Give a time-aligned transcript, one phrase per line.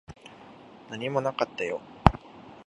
[0.89, 1.79] 何もなかったよ。